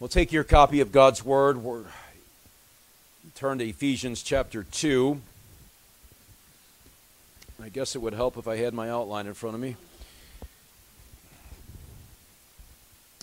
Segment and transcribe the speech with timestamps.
[0.00, 1.64] We'll take your copy of God's Word.
[1.64, 1.82] We're,
[3.34, 5.20] turn to Ephesians chapter 2.
[7.60, 9.74] I guess it would help if I had my outline in front of me.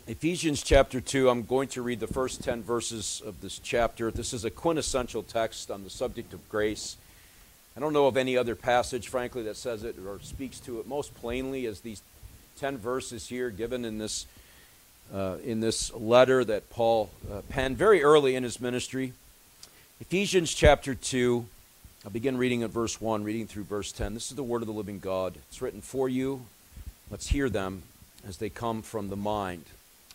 [0.06, 4.12] Ephesians chapter 2, I'm going to read the first 10 verses of this chapter.
[4.12, 6.98] This is a quintessential text on the subject of grace.
[7.78, 10.88] I don't know of any other passage, frankly, that says it or speaks to it
[10.88, 12.02] most plainly as these
[12.60, 14.26] 10 verses here given in this,
[15.14, 19.14] uh, in this letter that Paul uh, penned very early in his ministry.
[20.02, 21.46] Ephesians chapter 2,
[22.04, 24.14] I'll begin reading at verse 1, reading through verse 10.
[24.14, 25.36] This is the word of the living God.
[25.50, 26.46] It's written for you.
[27.10, 27.84] Let's hear them
[28.28, 29.66] as they come from the mind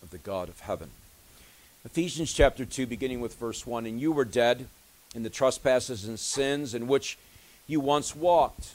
[0.02, 0.90] of the God of heaven.
[1.84, 4.66] Ephesians chapter 2, beginning with verse 1 And you were dead
[5.14, 7.16] in the trespasses and sins in which
[7.66, 8.74] you once walked,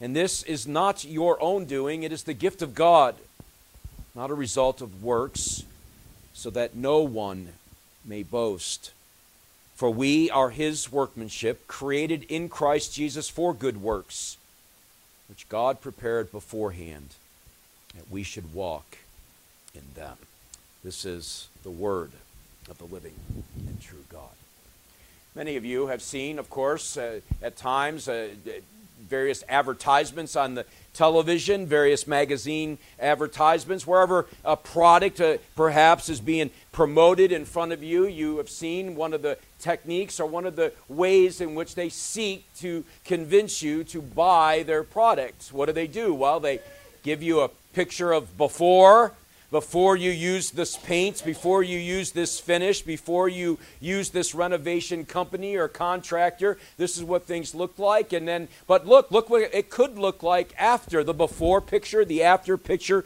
[0.00, 3.16] and this is not your own doing, it is the gift of God,
[4.14, 5.64] not a result of works,
[6.32, 7.48] so that no one
[8.04, 8.92] may boast.
[9.74, 14.36] For we are his workmanship, created in Christ Jesus for good works,
[15.28, 17.14] which God prepared beforehand
[17.94, 18.98] that we should walk
[19.74, 20.16] in them.
[20.84, 22.10] This is the word
[22.70, 23.14] of the living
[23.56, 24.30] and true God.
[25.34, 28.28] Many of you have seen, of course, uh, at times, uh,
[29.08, 36.50] various advertisements on the television, various magazine advertisements, wherever a product uh, perhaps is being
[36.72, 40.56] promoted in front of you, you have seen one of the techniques or one of
[40.56, 45.52] the ways in which they seek to convince you to buy their products.
[45.52, 46.14] What do they do?
[46.14, 46.60] Well, they
[47.02, 49.12] give you a picture of before
[49.50, 55.04] before you use this paint, before you use this finish, before you use this renovation
[55.04, 58.12] company or contractor, this is what things look like.
[58.12, 62.22] And then, but look, look what it could look like after the before picture, the
[62.22, 63.04] after picture.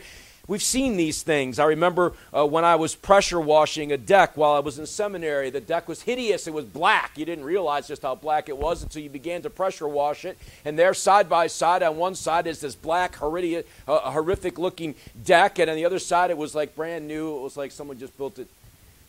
[0.49, 1.61] We've seen these things.
[1.61, 5.51] I remember uh, when I was pressure washing a deck while I was in seminary.
[5.51, 6.49] The deck was hideous.
[6.49, 7.17] It was black.
[7.17, 10.37] You didn't realize just how black it was until you began to pressure wash it.
[10.65, 14.97] And there, side by side, on one side is this black, horrific, uh, horrific looking
[15.25, 15.61] deck.
[15.61, 17.37] And on the other side, it was like brand new.
[17.37, 18.49] It was like someone just built it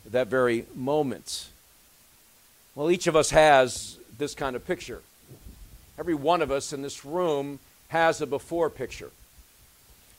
[0.06, 1.48] at that very moment.
[2.76, 5.02] Well, each of us has this kind of picture.
[5.98, 7.58] Every one of us in this room
[7.88, 9.10] has a before picture.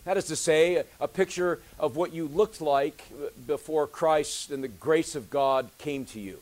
[0.04, 3.02] That is to say, a picture of what you looked like
[3.46, 6.38] before Christ and the grace of God came to you.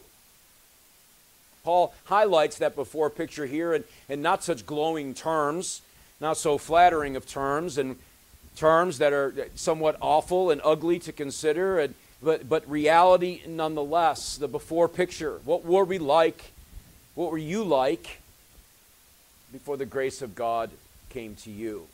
[1.65, 5.81] Paul highlights that before picture here in, in not such glowing terms,
[6.21, 7.97] not so flattering of terms, and
[8.57, 14.37] terms that are somewhat awful and ugly to consider, and, but, but reality nonetheless.
[14.37, 15.41] The before picture.
[15.45, 16.51] What were we like?
[17.15, 18.21] What were you like
[19.53, 20.71] before the grace of God
[21.11, 21.87] came to you?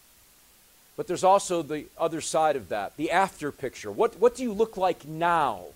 [0.99, 3.93] But there's also the other side of that, the after picture.
[3.93, 5.67] What, what do you look like now?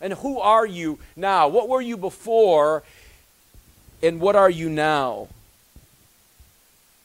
[0.00, 1.46] And who are you now?
[1.46, 2.82] What were you before?
[4.02, 5.28] And what are you now?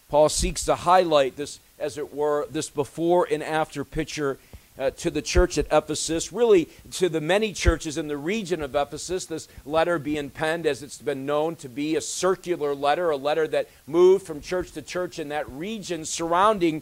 [0.10, 4.40] Paul seeks to highlight this, as it were, this before and after picture
[4.80, 8.76] uh, to the church at Ephesus, really to the many churches in the region of
[8.76, 9.28] Ephesus.
[9.28, 13.48] This letter being penned, as it's been known to be, a circular letter, a letter
[13.50, 16.82] that moved from church to church in that region surrounding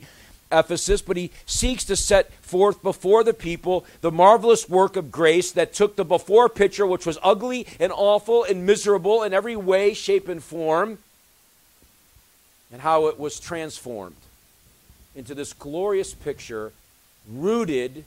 [0.52, 5.52] Ephesus, but he seeks to set forth before the people the marvelous work of grace
[5.52, 9.94] that took the before picture, which was ugly and awful and miserable in every way,
[9.94, 11.00] shape, and form,
[12.72, 14.16] and how it was transformed
[15.16, 16.72] into this glorious picture
[17.30, 18.06] rooted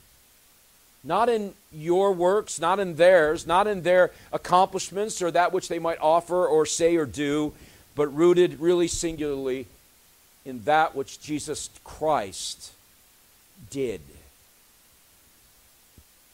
[1.05, 5.79] not in your works, not in theirs, not in their accomplishments or that which they
[5.79, 7.53] might offer or say or do,
[7.95, 9.67] but rooted really singularly
[10.45, 12.73] in that which Jesus Christ
[13.71, 14.01] did.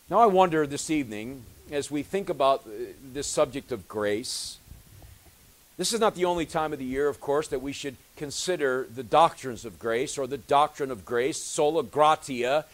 [0.09, 2.71] Now, I wonder this evening, as we think about uh,
[3.13, 4.59] this subject of grace,
[5.81, 8.87] This is not the only time of the year, of course, that we should consider
[8.95, 12.67] the doctrines of grace or the doctrine of grace, sola gratia,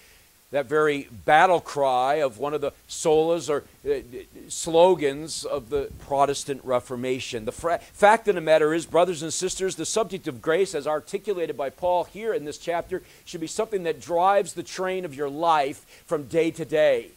[0.53, 4.01] that very battle cry of one of the solas or uh,
[4.49, 7.45] slogans of the Protestant Reformation.
[7.45, 10.87] The fra- fact of the matter is, brothers and sisters, the subject of grace, as
[10.87, 15.15] articulated by Paul here in this chapter, should be something that drives the train of
[15.15, 17.09] your life from day to day.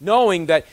[0.00, 0.64] Knowing that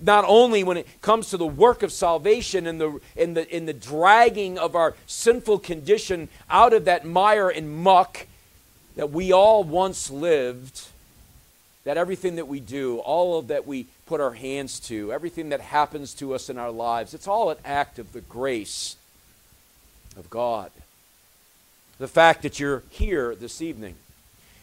[0.00, 3.66] not only when it comes to the work of salvation and the, in, the, in
[3.66, 8.26] the dragging of our sinful condition out of that mire and muck
[8.96, 10.88] that we all once lived,
[11.84, 15.60] that everything that we do, all of that we put our hands to, everything that
[15.60, 18.96] happens to us in our lives, it's all an act of the grace
[20.16, 20.70] of God.
[21.98, 23.94] The fact that you're here this evening,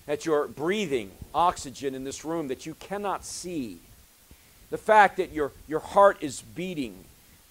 [0.05, 3.79] that you're breathing oxygen in this room that you cannot see
[4.73, 6.95] the fact that your, your heart is beating,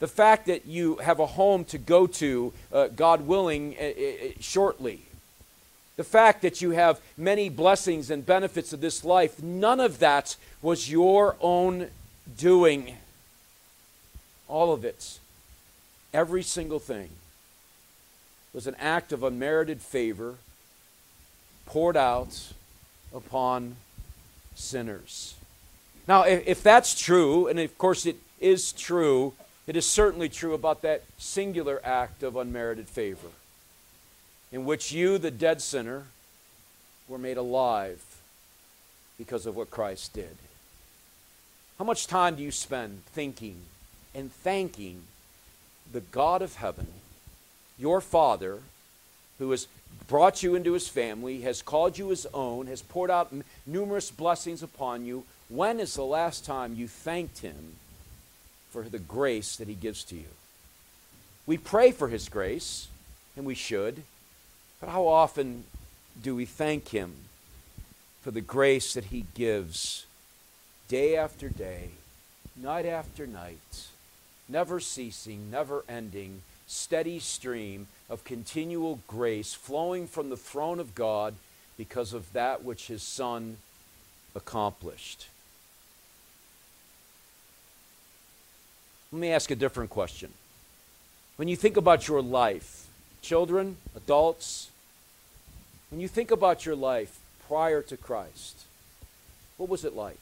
[0.01, 4.29] the fact that you have a home to go to, uh, God willing, uh, uh,
[4.41, 5.03] shortly,
[6.03, 10.35] the fact that you have many blessings and benefits of this life, none of that
[10.61, 11.91] was your own
[12.37, 12.97] doing.
[14.49, 15.21] All of it,
[16.13, 17.09] every single thing,
[18.53, 20.39] was an act of unmerited favor
[21.67, 22.53] poured out
[23.15, 23.77] upon
[24.57, 25.37] sinners.
[26.09, 29.35] Now, if, that's true, and of course it is true,
[29.69, 33.29] it is certainly true about that singular act of unmerited favor,
[34.53, 36.05] in which you, the dead sinner,
[37.09, 38.03] were made alive
[39.19, 40.37] because of what Christ did.
[41.79, 43.57] How much time do you spend thinking
[44.15, 45.03] and thanking
[45.91, 46.87] the God of heaven,
[47.79, 48.59] your Father,
[49.39, 49.67] who has
[50.07, 53.33] brought you into his family, has called you his own, has poured out
[53.67, 57.77] numerous blessings upon you, when is the last time you thanked Him
[58.71, 60.33] for the grace that He gives to you?
[61.47, 62.89] We pray for His grace,
[63.37, 64.03] and we should,
[64.83, 65.63] but how often
[66.21, 67.13] do we thank Him
[68.21, 70.07] for the grace that He gives
[70.89, 71.91] day after day,
[72.57, 73.87] night after night,
[74.49, 81.35] never ceasing, never ending, steady stream of continual grace flowing from the throne of God
[81.79, 83.59] because of that which His Son
[84.35, 85.29] accomplished?
[89.13, 90.33] Let me ask a different question.
[91.37, 92.89] When you think about your life,
[93.21, 94.71] children, adults,
[95.93, 98.65] when you think about your life prior to Christ,
[99.59, 100.17] what was it like?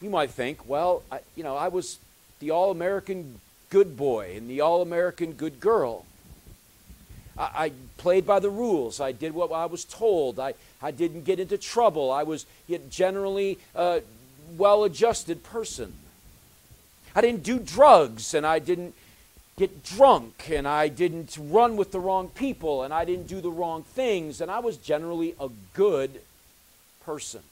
[0.00, 1.98] You might think, well, I, you know, I was
[2.38, 3.40] the all American
[3.70, 6.06] good boy and the all American good girl.
[7.36, 9.00] I, played by the rules.
[9.00, 10.38] I did what I was told.
[10.38, 12.12] I, I didn't get into trouble.
[12.12, 12.46] I was
[12.90, 15.94] generally uh, a well adjusted person.
[17.16, 18.94] I didn't do drugs and I didn't
[19.56, 23.50] get drunk and I didn't run with the wrong people and I didn't do the
[23.50, 26.20] wrong things and I was generally a good
[27.04, 27.42] person.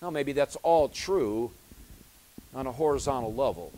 [0.00, 1.52] Now, maybe that's all true
[2.54, 3.72] on a horizontal level.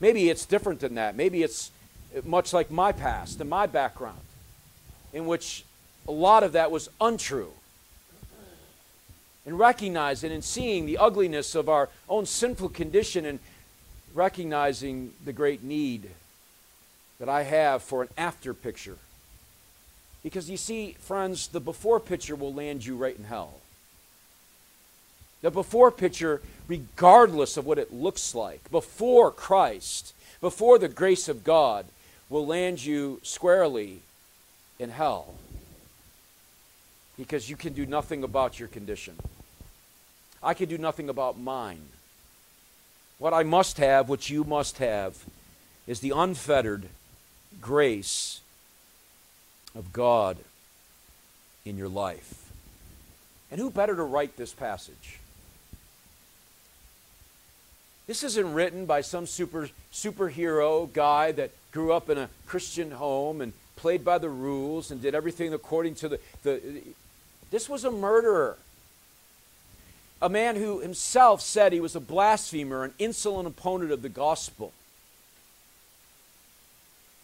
[0.00, 1.16] Maybe it's different than that.
[1.16, 1.70] Maybe it's
[2.24, 4.20] much like my past and my background,
[5.12, 5.64] in which
[6.06, 7.52] a lot of that was untrue
[9.44, 13.38] and recognizing and seeing the ugliness of our own sinful condition and
[14.14, 16.10] recognizing the great need
[17.18, 18.96] that I have for an after picture.
[20.22, 23.60] Because you see, friends, the before picture will land you right in hell.
[25.42, 31.44] The before picture, regardless of what it looks like, before Christ, before the grace of
[31.44, 31.86] God,
[32.28, 34.00] will land you squarely
[34.78, 35.34] in hell.
[37.16, 39.16] Because you can do nothing about your condition.
[40.42, 41.80] I can do nothing about mine.
[43.18, 45.24] What I must have, what you must have,
[45.86, 46.88] is the unfettered
[47.60, 48.40] grace
[49.74, 50.36] of God
[51.64, 52.52] in your life.
[53.50, 55.20] And who better to write this passage?
[58.06, 63.40] This isn't written by some super superhero guy that grew up in a Christian home
[63.40, 66.60] and played by the rules and did everything according to the, the
[67.50, 68.56] this was a murderer
[70.20, 74.72] a man who himself said he was a blasphemer, an insolent opponent of the gospel.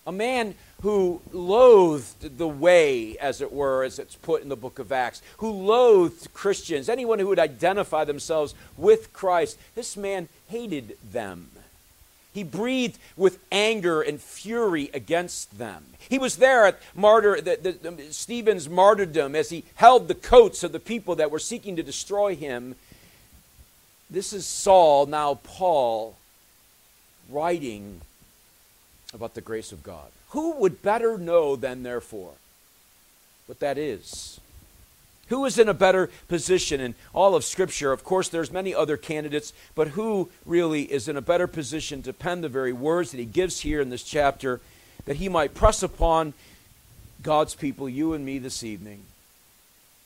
[0.06, 4.80] A man who loathed the way, as it were, as it's put in the book
[4.80, 9.58] of Acts, who loathed Christians, anyone who would identify themselves with Christ.
[9.76, 11.50] This man hated them.
[12.32, 15.84] He breathed with anger and fury against them.
[16.08, 20.72] He was there at martyr, the, the, Stephen's martyrdom as he held the coats of
[20.72, 22.74] the people that were seeking to destroy him.
[24.10, 26.16] This is Saul, now Paul,
[27.28, 28.00] writing
[29.14, 30.10] about the grace of God.
[30.30, 32.32] Who would better know than therefore
[33.46, 34.40] what that is?
[35.28, 37.92] Who is in a better position in all of Scripture?
[37.92, 42.12] Of course, there's many other candidates, but who really is in a better position to
[42.12, 44.60] pen the very words that he gives here in this chapter
[45.04, 46.34] that he might press upon
[47.22, 49.04] God's people, you and me this evening,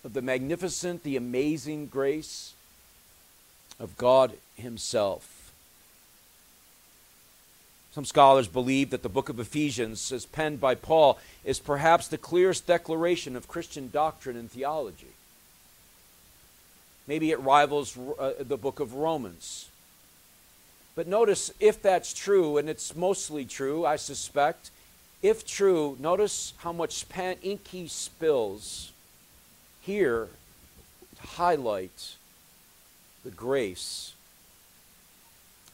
[0.05, 2.55] of the magnificent, the amazing grace
[3.81, 5.36] of God Himself.
[7.97, 12.19] Some scholars believe that the book of Ephesians, as penned by Paul, is perhaps the
[12.19, 15.15] clearest declaration of Christian doctrine and theology.
[17.07, 19.71] Maybe it rivals uh, the book of Romans.
[20.95, 24.71] But notice, if that's true, and it's mostly true, I suspect,
[25.23, 28.93] if true, notice how much ink he spills
[29.81, 30.29] here
[31.19, 32.17] to highlight
[33.25, 34.13] the grace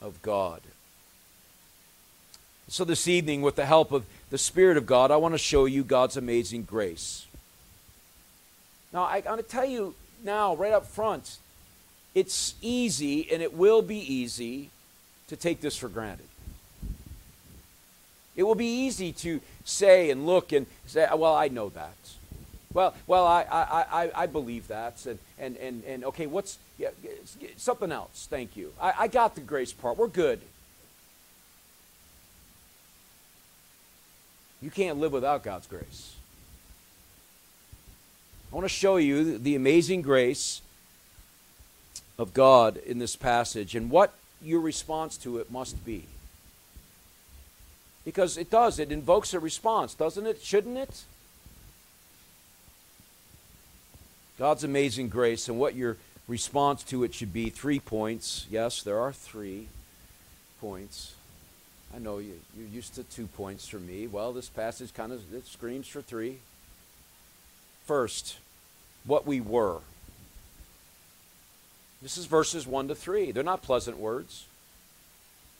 [0.00, 0.60] of God.
[2.72, 5.66] So, this evening, with the help of the Spirit of God, I want to show
[5.66, 7.26] you God's amazing grace.
[8.94, 11.36] Now, I, going to tell you now, right up front,
[12.14, 14.70] it's easy, and it will be easy,
[15.28, 16.24] to take this for granted.
[18.36, 21.98] It will be easy to say and look and say, well, I know that.
[22.72, 25.04] Well, well, I, I, I, I believe that.
[25.04, 26.88] And, and, and, and okay, what's yeah,
[27.58, 28.26] something else?
[28.30, 28.72] Thank you.
[28.80, 29.98] I, I got the grace part.
[29.98, 30.40] We're good.
[34.62, 36.14] You can't live without God's grace.
[38.52, 40.62] I want to show you the amazing grace
[42.18, 46.04] of God in this passage and what your response to it must be.
[48.04, 50.42] Because it does, it invokes a response, doesn't it?
[50.42, 51.02] Shouldn't it?
[54.38, 55.96] God's amazing grace and what your
[56.28, 57.48] response to it should be.
[57.48, 58.46] Three points.
[58.50, 59.68] Yes, there are three
[60.60, 61.14] points.
[61.94, 64.06] I know you, you're used to two points for me.
[64.06, 66.38] Well, this passage kind of it screams for three.
[67.86, 68.38] First,
[69.04, 69.78] what we were.
[72.00, 73.32] This is verses 1 to 3.
[73.32, 74.46] They're not pleasant words.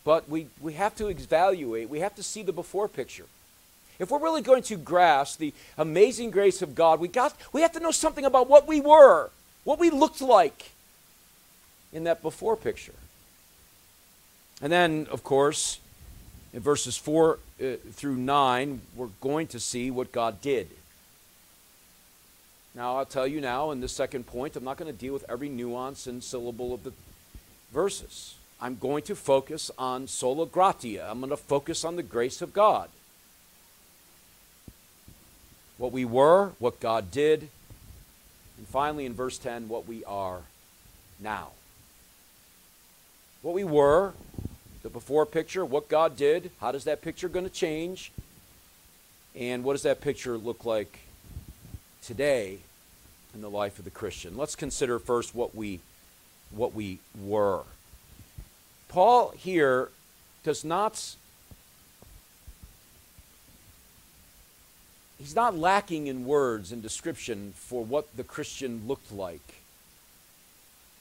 [0.05, 3.27] But we, we have to evaluate, we have to see the before picture.
[3.99, 7.73] If we're really going to grasp the amazing grace of God, we, got, we have
[7.73, 9.31] to know something about what we were,
[9.63, 10.73] what we looked like
[11.93, 12.95] in that before picture.
[14.61, 15.79] And then, of course,
[16.53, 20.69] in verses 4 uh, through 9, we're going to see what God did.
[22.75, 25.25] Now, I'll tell you now in this second point, I'm not going to deal with
[25.29, 26.93] every nuance and syllable of the
[27.73, 28.35] verses.
[28.61, 31.07] I'm going to focus on sola gratia.
[31.11, 32.89] I'm going to focus on the grace of God.
[35.79, 37.49] What we were, what God did,
[38.57, 40.43] and finally in verse 10, what we are
[41.19, 41.49] now.
[43.43, 44.13] What we were,
[44.83, 48.13] the before picture, what God did, how does that picture going to change?
[49.35, 50.99] And what does that picture look like
[52.03, 52.59] today
[53.35, 54.37] in the life of the Christian?
[54.37, 55.81] Let's consider first what we
[56.51, 57.63] what we were.
[58.89, 59.89] Paul here
[60.45, 61.17] does not
[65.19, 69.63] he's not lacking in words and description for what the Christian looked like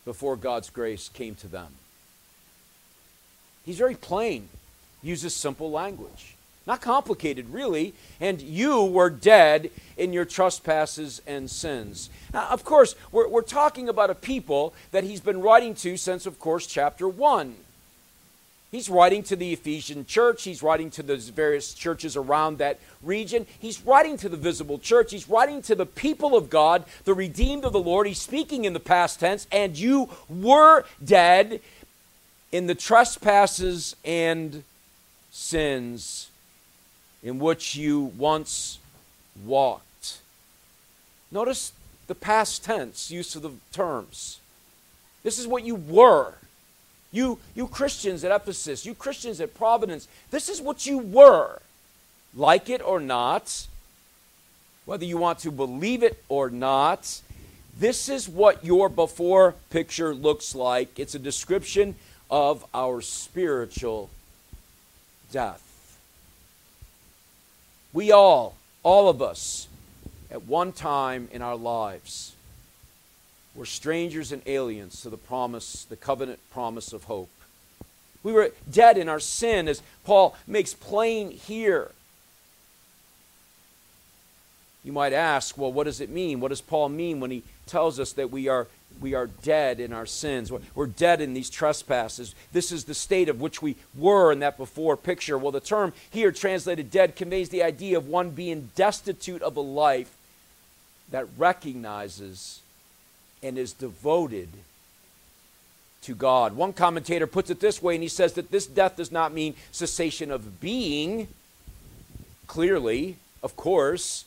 [0.06, 1.74] before God's grace came to them.
[3.72, 4.50] He's very plain,
[5.02, 6.36] uses simple language.
[6.68, 7.94] Not complicated, really.
[8.20, 12.10] And you were dead in your trespasses and sins.
[12.34, 16.26] Now, of course, we're, we're talking about a people that he's been writing to since,
[16.26, 17.56] of course, chapter 1.
[18.74, 20.44] He's writing to the Ephesian church.
[20.44, 23.46] He's writing to the various churches around that region.
[23.58, 25.12] He's writing to the visible church.
[25.12, 28.06] He's writing to the people of God, the redeemed of the Lord.
[28.06, 29.48] He's speaking in the past tense.
[29.50, 31.62] And you were dead
[32.52, 34.64] in the trespasses and
[35.32, 36.30] sins
[37.24, 38.80] in which you once
[39.46, 40.20] walked.
[41.32, 41.72] Notice
[42.08, 44.40] the past tense use of the terms.
[45.24, 46.34] This is what you were.
[47.12, 51.60] You, you Christians at Ephesus, you Christians at Providence, this is what you were.
[52.34, 53.68] Like it or not,
[54.86, 57.22] whether you want to believe it or not,
[57.78, 61.00] this is what your before picture looks like.
[61.00, 61.96] It's a description
[62.32, 64.10] of our spiritual
[65.32, 66.00] death.
[67.94, 69.68] We all, all of us,
[70.32, 72.34] at one time in our lives,
[73.54, 77.30] were strangers and aliens to the promise, the covenant promise of hope.
[78.24, 81.92] We were dead in our sin, as Paul makes plain here.
[84.86, 86.40] You might ask, well, what does it mean?
[86.40, 88.68] What does Paul mean when he tells us that we are,
[89.00, 90.52] we are dead in our sins?
[90.76, 92.36] We're dead in these trespasses.
[92.52, 95.38] This is the state of which we were in that before picture.
[95.38, 99.62] Well, the term here translated dead conveys the idea of one being destitute of a
[99.62, 100.14] life
[101.10, 102.60] that recognizes
[103.42, 104.50] and is devoted
[106.04, 106.56] to God.
[106.56, 109.56] One commentator puts it this way, and he says that this death does not mean
[109.72, 111.28] cessation of being,
[112.48, 114.26] clearly, of course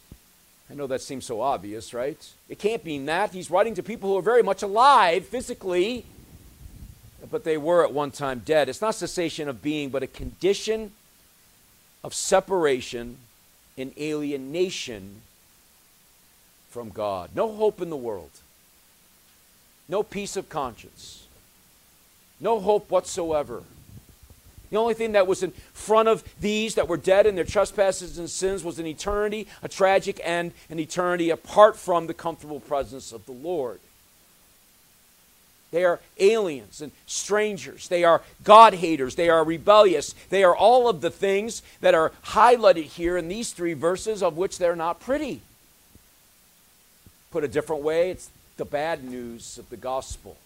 [0.71, 2.19] I know that seems so obvious, right?
[2.49, 3.33] It can't mean that.
[3.33, 6.07] He's writing to people who are very much alive physically,
[7.31, 8.69] but they were at one time dead.
[8.69, 10.93] It's not cessation of being, but a condition
[12.03, 13.19] of separation
[13.77, 15.23] and alienation
[16.71, 17.31] from God.
[17.35, 18.31] No hope in the world,
[19.89, 21.27] no peace of conscience,
[22.41, 23.63] no hope whatsoever.
[24.71, 28.19] The only thing that was in front of these that were dead in their trespasses
[28.19, 33.13] and sins was an eternity, a tragic end, an eternity apart from the comfortable presence
[33.13, 33.81] of the Lord.
[35.75, 37.89] They are aliens and strangers.
[37.89, 39.17] They are God haters.
[39.17, 40.15] They are rebellious.
[40.31, 44.37] They are all of the things that are highlighted here in these three verses, of
[44.37, 45.43] which they're not pretty.
[47.33, 50.37] Put a different way, it's the bad news of the gospel.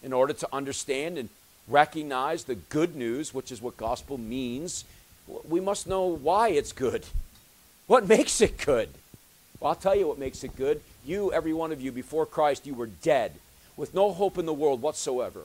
[0.00, 1.28] In order to understand and
[1.70, 4.84] recognize the good news, which is what gospel means,
[5.48, 7.06] we must know why it's good.
[7.86, 8.88] What makes it good?
[9.58, 10.80] Well, I'll tell you what makes it good.
[11.04, 13.32] You, every one of you, before Christ, you were dead
[13.76, 15.42] with no hope in the world whatsoever.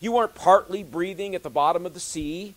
[0.00, 2.54] You weren't partly breathing at the bottom of the sea.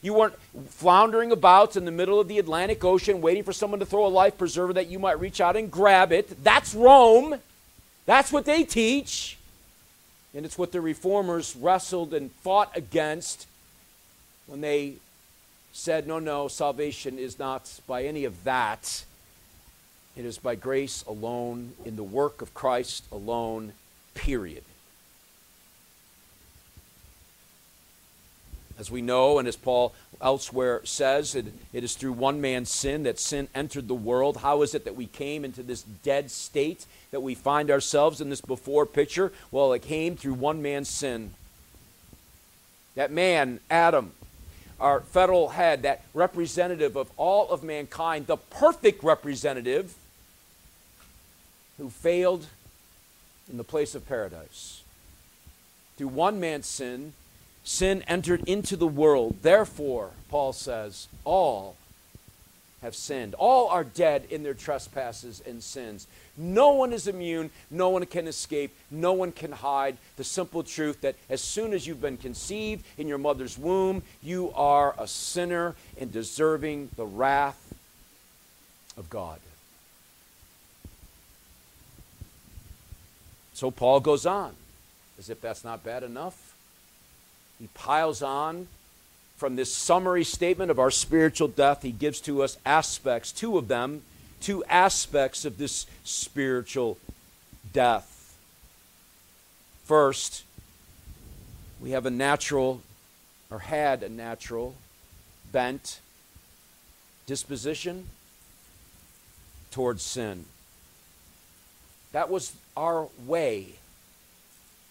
[0.00, 3.86] You weren't floundering about in the middle of the Atlantic Ocean waiting for someone to
[3.86, 6.42] throw a life preserver that you might reach out and grab it.
[6.44, 7.40] That's Rome.
[8.06, 9.37] That's what they teach.
[10.38, 13.48] And it's what the reformers wrestled and fought against
[14.46, 14.92] when they
[15.72, 19.04] said, no, no, salvation is not by any of that.
[20.16, 23.72] It is by grace alone, in the work of Christ alone,
[24.14, 24.62] period.
[28.78, 33.02] As we know, and as Paul elsewhere says, it, it is through one man's sin
[33.02, 34.38] that sin entered the world.
[34.38, 38.30] How is it that we came into this dead state, that we find ourselves in
[38.30, 39.32] this before picture?
[39.50, 41.34] Well, it came through one man's sin.
[42.94, 44.12] That man, Adam,
[44.78, 49.94] our federal head, that representative of all of mankind, the perfect representative
[51.78, 52.46] who failed
[53.50, 54.82] in the place of paradise.
[55.96, 57.14] Through one man's sin,
[57.68, 59.36] Sin entered into the world.
[59.42, 61.76] Therefore, Paul says, all
[62.80, 63.34] have sinned.
[63.34, 66.06] All are dead in their trespasses and sins.
[66.34, 67.50] No one is immune.
[67.70, 68.74] No one can escape.
[68.90, 73.06] No one can hide the simple truth that as soon as you've been conceived in
[73.06, 77.74] your mother's womb, you are a sinner and deserving the wrath
[78.96, 79.40] of God.
[83.52, 84.54] So Paul goes on,
[85.18, 86.47] as if that's not bad enough.
[87.58, 88.68] He piles on
[89.36, 91.82] from this summary statement of our spiritual death.
[91.82, 94.02] He gives to us aspects, two of them,
[94.40, 96.98] two aspects of this spiritual
[97.72, 98.36] death.
[99.84, 100.44] First,
[101.80, 102.82] we have a natural,
[103.50, 104.74] or had a natural,
[105.52, 106.00] bent
[107.26, 108.08] disposition
[109.70, 110.44] towards sin.
[112.12, 113.74] That was our way.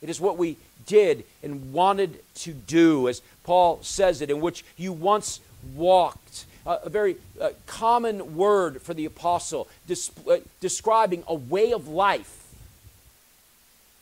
[0.01, 4.63] It is what we did and wanted to do, as Paul says it, in which
[4.77, 5.39] you once
[5.75, 6.45] walked.
[6.65, 12.53] Uh, a very uh, common word for the apostle, uh, describing a way of life.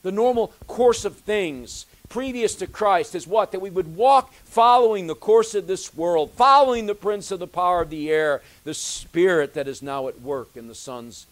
[0.03, 3.51] The normal course of things previous to Christ is what?
[3.51, 7.47] That we would walk following the course of this world, following the prince of the
[7.47, 11.25] power of the air, the spirit that is now at work in the sons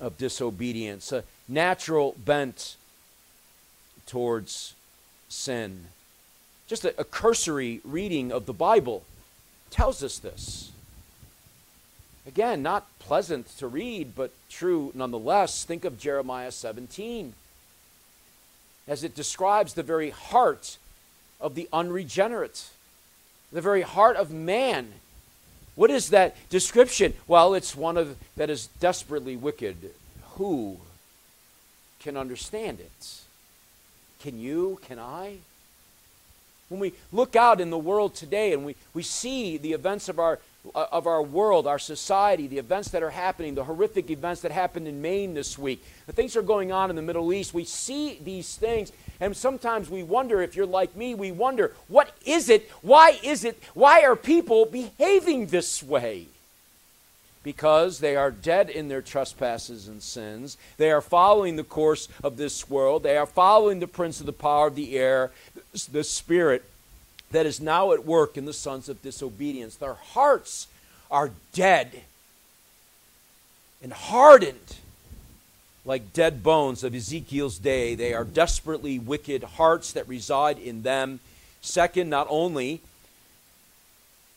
[0.00, 1.12] of disobedience.
[1.12, 2.76] A natural bent
[4.06, 4.74] towards
[5.28, 5.86] sin.
[6.66, 9.02] Just a, a cursory reading of the Bible
[9.70, 10.70] tells us this.
[12.26, 15.64] Again, not pleasant to read, but true nonetheless.
[15.64, 17.34] Think of Jeremiah 17
[18.86, 20.78] as it describes the very heart
[21.40, 22.68] of the unregenerate,
[23.52, 24.92] the very heart of man.
[25.74, 27.14] What is that description?
[27.26, 29.76] Well, it's one of that is desperately wicked.
[30.34, 30.78] Who
[32.00, 33.20] can understand it?
[34.24, 34.80] Can you?
[34.88, 35.36] Can I?
[36.70, 40.18] When we look out in the world today and we, we see the events of
[40.18, 40.38] our,
[40.74, 44.50] uh, of our world, our society, the events that are happening, the horrific events that
[44.50, 47.52] happened in Maine this week, the things that are going on in the Middle East,
[47.52, 52.10] we see these things and sometimes we wonder, if you're like me, we wonder, what
[52.24, 52.70] is it?
[52.80, 53.62] Why is it?
[53.74, 56.28] Why are people behaving this way?
[57.44, 60.56] Because they are dead in their trespasses and sins.
[60.78, 63.04] They are following the course of this world.
[63.04, 65.30] They are following the prince of the power of the air,
[65.92, 66.64] the spirit
[67.30, 69.76] that is now at work in the sons of disobedience.
[69.76, 70.66] Their hearts
[71.10, 72.02] are dead
[73.82, 74.76] and hardened
[75.84, 77.94] like dead bones of Ezekiel's day.
[77.94, 81.20] They are desperately wicked hearts that reside in them.
[81.60, 82.80] Second, not only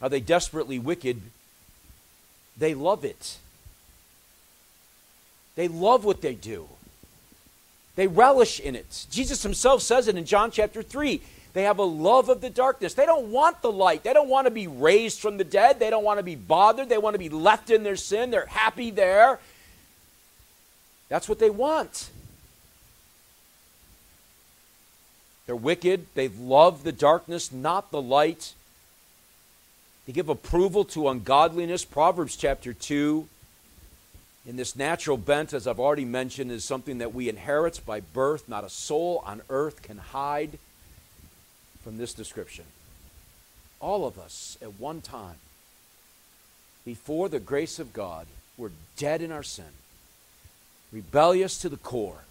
[0.02, 1.22] are they desperately wicked,
[2.58, 3.38] they love it.
[5.56, 6.68] They love what they do.
[7.96, 9.08] They relish in it.
[9.10, 11.20] Jesus himself says it in John chapter 3.
[11.54, 12.94] They have a love of the darkness.
[12.94, 14.04] They don't want the light.
[14.04, 15.80] They don't want to be raised from the dead.
[15.80, 16.90] They don't want to be bothered.
[16.90, 18.30] They want to be left in their sin.
[18.30, 19.40] They're happy there.
[21.10, 22.12] That's what they want.
[25.48, 26.06] They're wicked.
[26.14, 28.54] They love the darkness, not the light.
[30.08, 31.84] They give approval to ungodliness.
[31.84, 33.28] Proverbs chapter 2.
[34.48, 38.48] In this natural bent, as I've already mentioned, is something that we inherit by birth.
[38.48, 40.60] Not a soul on earth can hide
[41.84, 42.64] from this description.
[43.82, 45.36] All of us at one time,
[46.86, 49.66] before the grace of God, were dead in our sin,
[50.94, 52.24] rebellious to the core,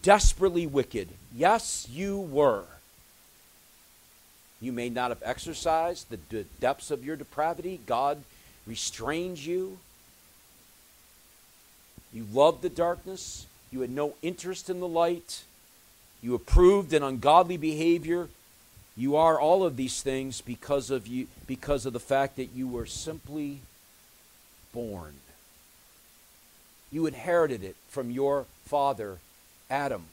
[0.00, 1.10] desperately wicked.
[1.36, 2.64] Yes, you were.
[4.62, 7.80] You may not have exercised the d- depths of your depravity.
[7.84, 8.22] God
[8.64, 9.78] restrained you.
[12.14, 13.46] You loved the darkness.
[13.72, 15.42] You had no interest in the light.
[16.22, 18.28] You approved an ungodly behavior.
[18.96, 22.68] You are all of these things because of you because of the fact that you
[22.68, 23.60] were simply
[24.72, 25.14] born.
[26.92, 29.18] You inherited it from your father
[29.68, 30.04] Adam.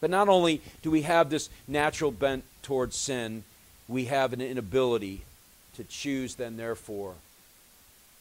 [0.00, 3.44] But not only do we have this natural bent towards sin,
[3.88, 5.22] we have an inability
[5.76, 7.14] to choose then therefore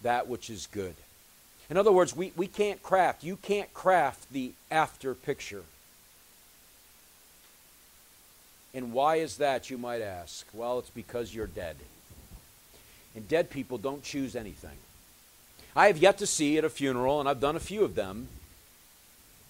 [0.01, 0.95] that which is good.
[1.69, 5.63] In other words, we, we can't craft, you can't craft the after picture.
[8.73, 10.45] And why is that, you might ask?
[10.53, 11.77] Well, it's because you're dead.
[13.15, 14.77] And dead people don't choose anything.
[15.75, 18.27] I have yet to see at a funeral, and I've done a few of them,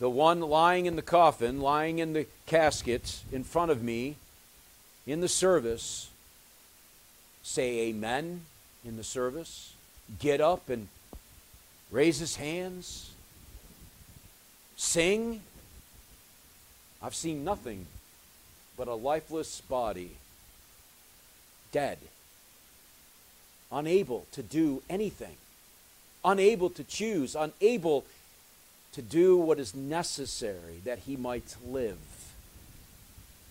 [0.06, 4.16] the one lying in the coffin, lying in the casket in front of me
[5.08, 6.12] in the service,
[7.42, 8.42] say amen
[8.86, 9.74] in the service,
[10.20, 10.90] get up and
[11.90, 13.16] raise his hands,
[14.78, 15.42] sing.
[17.02, 17.88] I've seen nothing
[18.78, 20.12] but a lifeless body,
[21.72, 21.98] dead,
[23.72, 25.38] unable to do anything,
[26.24, 28.06] unable to choose, unable
[28.96, 31.98] to do what is necessary that he might live.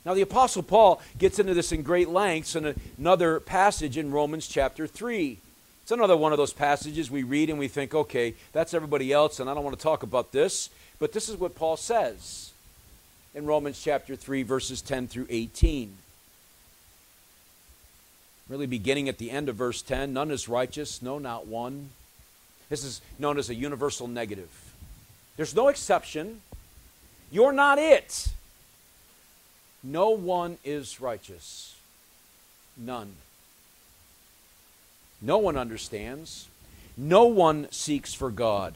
[0.07, 4.47] Now, the Apostle Paul gets into this in great lengths in another passage in Romans
[4.47, 5.39] chapter 3.
[5.83, 9.39] It's another one of those passages we read and we think, okay, that's everybody else,
[9.39, 10.71] and I don't want to talk about this.
[10.99, 12.53] But this is what Paul says
[13.35, 15.95] in Romans chapter 3, verses 10 through 18.
[18.49, 21.91] Really beginning at the end of verse 10 none is righteous, no, not one.
[22.71, 24.64] This is known as a universal negative.
[25.37, 26.41] There's no exception.
[27.31, 28.29] You're not it.
[29.83, 31.75] No one is righteous.
[32.77, 33.15] None.
[35.21, 36.49] No one understands.
[36.97, 38.75] No one seeks for God.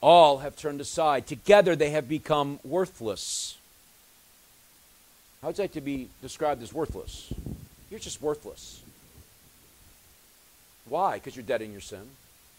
[0.00, 1.26] All have turned aside.
[1.26, 3.56] Together they have become worthless.
[5.40, 7.32] How would you like to be described as worthless?
[7.90, 8.80] You're just worthless.
[10.88, 11.14] Why?
[11.14, 12.02] Because you're dead in your sin.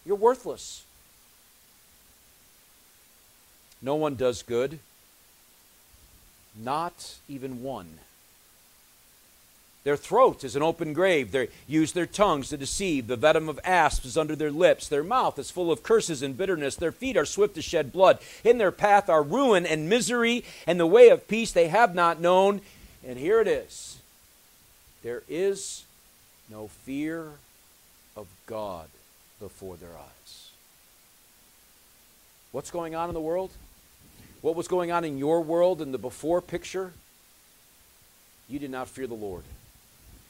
[0.06, 0.84] You're worthless.
[3.82, 4.80] No one does good,
[6.56, 8.00] not even one.
[9.84, 11.32] Their throat is an open grave.
[11.32, 13.08] They use their tongues to deceive.
[13.08, 14.90] The venom of asps is under their lips.
[14.90, 16.76] Their mouth is full of curses and bitterness.
[16.76, 18.20] Their feet are swift to shed blood.
[18.44, 22.20] In their path are ruin and misery, and the way of peace they have not
[22.20, 22.60] known.
[23.06, 24.00] And here it is
[25.04, 25.86] there is
[26.50, 27.32] no fear
[28.18, 28.88] of God
[29.40, 30.50] before their eyes.
[32.52, 33.52] What's going on in the world?
[34.48, 36.94] What was going on in your world in the before picture?
[38.48, 39.44] You did not fear the Lord.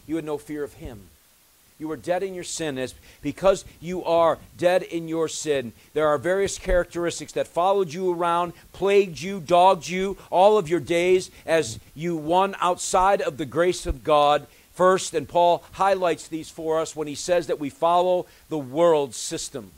[0.07, 1.01] You had no fear of Him.
[1.77, 2.79] You were dead in your sin.
[2.79, 8.11] As because you are dead in your sin, there are various characteristics that followed you
[8.11, 13.45] around, plagued you, dogged you all of your days as you won outside of the
[13.45, 14.47] grace of God.
[14.73, 19.13] First, and Paul highlights these for us when he says that we follow the world
[19.13, 19.73] system.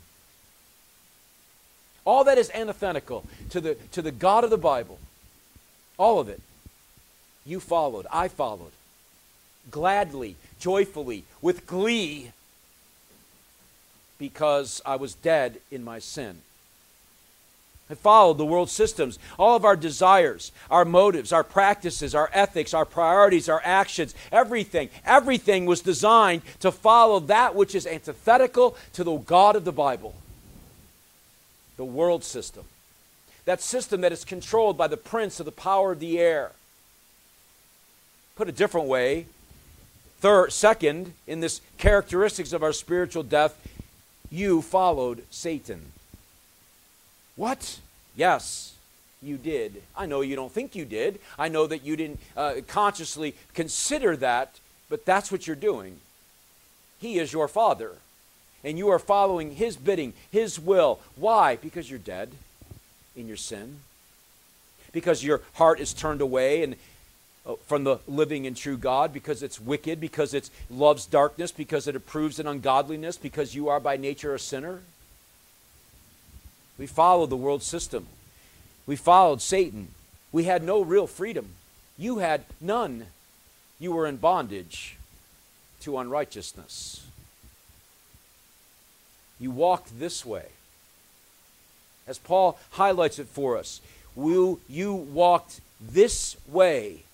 [2.04, 4.98] All that is antithetical to the, to the God of the Bible.
[5.98, 6.40] All of it.
[7.44, 8.06] You followed.
[8.12, 8.72] I followed.
[9.70, 12.32] Gladly, joyfully, with glee.
[14.18, 16.42] because I was dead in my sin.
[17.90, 19.18] I followed the world systems.
[19.36, 24.90] All of our desires, our motives, our practices, our ethics, our priorities, our actions, everything,
[25.04, 30.14] everything was designed to follow that which is antithetical to the God of the Bible
[31.80, 32.64] the world system.
[33.46, 36.52] That system that is controlled by the prince of the power of the air.
[38.36, 39.24] Put a different way,
[40.18, 43.56] third, second, in this characteristics of our spiritual death,
[44.30, 45.92] you followed Satan.
[47.34, 47.80] What?
[48.14, 48.74] Yes,
[49.22, 49.82] you did.
[49.96, 51.18] I know you don't think you did.
[51.38, 55.96] I know that you didn't uh, consciously consider that, but that's what you're doing.
[57.00, 57.92] He is your father,
[58.64, 61.00] and you are following his bidding, his will.
[61.16, 61.56] Why?
[61.56, 62.30] Because you're dead
[63.16, 63.78] in your sin.
[64.92, 66.76] Because your heart is turned away and
[67.46, 71.88] uh, from the living and true God because it's wicked, because it loves darkness, because
[71.88, 74.80] it approves an ungodliness, because you are by nature a sinner.
[76.78, 78.06] We followed the world system.
[78.86, 79.88] We followed Satan.
[80.32, 81.50] We had no real freedom.
[81.98, 83.06] You had none.
[83.78, 84.96] You were in bondage
[85.80, 87.06] to unrighteousness.
[89.40, 90.46] You walked this way.
[92.06, 93.80] As Paul highlights it for us,
[94.16, 97.04] you, you walked this way,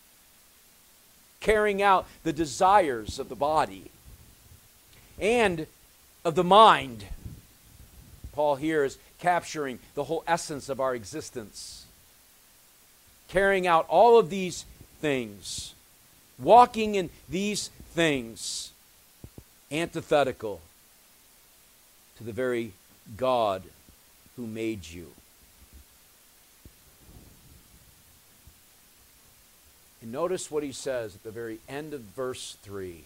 [1.41, 3.91] carrying out the desires of the body
[5.21, 5.67] and
[6.25, 7.05] of the mind.
[8.33, 11.87] Paul here is capturing the whole essence of our existence.
[13.29, 14.65] Carrying out all of these
[15.01, 15.75] things,
[16.39, 18.73] walking in these things,
[19.71, 20.61] antithetical
[22.19, 22.73] to the very
[23.17, 23.63] God
[24.37, 25.13] who made you.
[30.03, 33.05] And notice what he says at the very end of verse 3.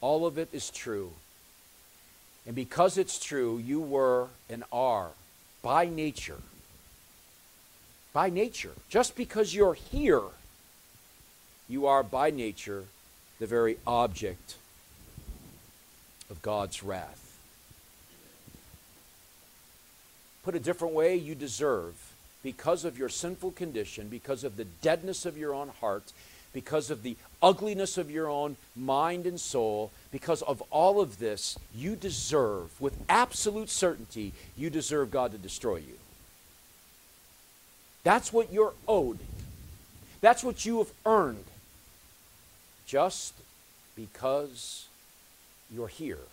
[0.00, 1.12] All of it is true.
[2.46, 5.10] And because it's true, you were and are
[5.62, 6.40] by nature.
[8.12, 8.72] By nature.
[8.88, 10.22] Just because you're here,
[11.68, 12.84] you are by nature
[13.38, 14.56] the very object
[16.30, 17.27] of God's wrath.
[20.48, 21.94] Put a different way, you deserve,
[22.42, 26.10] because of your sinful condition, because of the deadness of your own heart,
[26.54, 31.58] because of the ugliness of your own mind and soul, because of all of this,
[31.74, 35.98] you deserve, with absolute certainty, you deserve God to destroy you.
[38.02, 39.18] That's what you're owed.
[40.22, 41.44] That's what you have earned.
[42.86, 43.34] Just
[43.94, 44.86] because
[45.70, 46.24] you're here.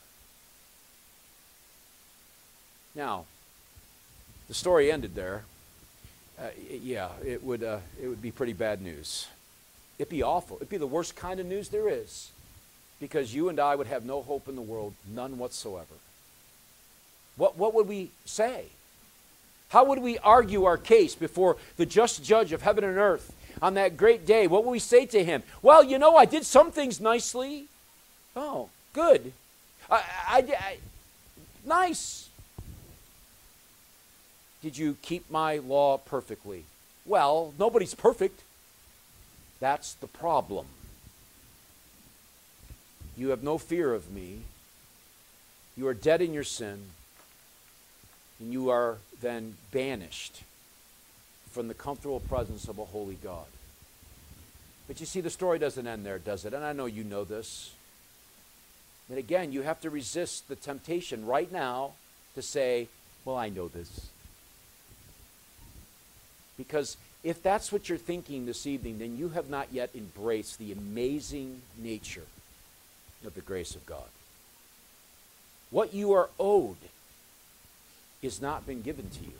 [2.95, 3.25] Now,
[4.47, 5.43] the story ended there.
[6.39, 9.27] Uh, yeah, it would, uh, it would be pretty bad news.
[9.97, 10.57] It'd be awful.
[10.57, 12.31] It'd be the worst kind of news there is
[12.99, 15.95] because you and I would have no hope in the world, none whatsoever.
[17.37, 18.65] What, what would we say?
[19.69, 23.73] How would we argue our case before the just judge of heaven and earth on
[23.73, 24.47] that great day?
[24.47, 25.43] What would we say to him?
[25.61, 27.65] Well, you know, I did some things nicely.
[28.35, 29.33] Oh, good.
[29.89, 30.77] I, I, I
[31.65, 32.24] nice.
[34.65, 36.63] Did you keep my law perfectly?
[37.05, 38.41] Well, nobody's perfect.
[39.59, 40.65] That's the problem.
[43.15, 44.39] You have no fear of me.
[45.77, 46.79] You are dead in your sin,
[48.39, 50.41] and you are then banished
[51.51, 53.45] from the comfortable presence of a holy God.
[54.87, 56.55] But you see, the story doesn't end there, does it?
[56.55, 57.71] And I know you know this.
[59.09, 61.91] And again, you have to resist the temptation right now
[62.33, 62.87] to say,
[63.25, 64.09] Well, I know this.
[66.57, 70.71] Because if that's what you're thinking this evening, then you have not yet embraced the
[70.71, 72.25] amazing nature
[73.25, 74.07] of the grace of God.
[75.71, 76.77] What you are owed
[78.21, 79.33] is not been given to you.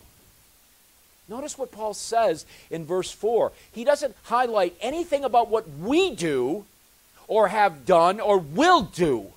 [1.27, 3.51] Notice what Paul says in verse 4.
[3.71, 6.65] He doesn't highlight anything about what we do
[7.27, 9.27] or have done or will do.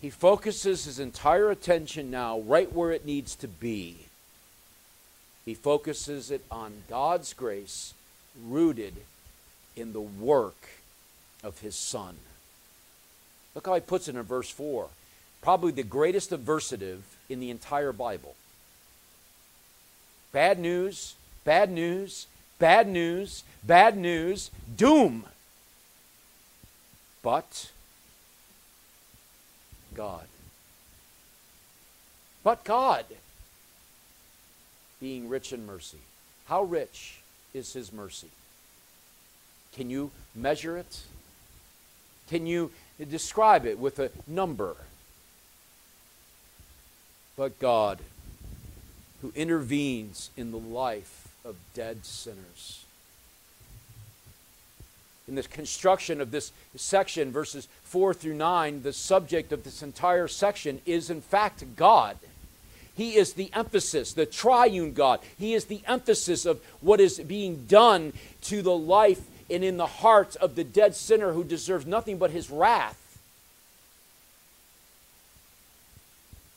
[0.00, 4.06] He focuses his entire attention now right where it needs to be
[5.44, 7.94] he focuses it on God's grace
[8.46, 8.94] rooted
[9.76, 10.68] in the work
[11.42, 12.16] of his Son.
[13.54, 14.88] Look how he puts it in verse 4.
[15.42, 18.34] Probably the greatest adversative in the entire Bible.
[20.30, 22.26] Bad news, bad news,
[22.58, 25.24] bad news, bad news, doom.
[27.22, 27.70] But
[29.94, 30.26] God.
[32.42, 33.04] But God
[35.02, 35.98] being rich in mercy.
[36.46, 37.20] How rich
[37.52, 38.30] is his mercy?
[39.74, 41.02] Can you measure it?
[42.30, 42.70] Can you
[43.10, 44.76] describe it with a number?
[47.36, 47.98] but God
[49.20, 52.84] who intervenes in the life of dead sinners.
[55.28, 60.28] In the construction of this section, verses 4 through 9, the subject of this entire
[60.28, 62.16] section is, in fact, God.
[62.94, 65.20] He is the emphasis, the triune God.
[65.38, 69.86] He is the emphasis of what is being done to the life and in the
[69.86, 72.98] heart of the dead sinner who deserves nothing but his wrath.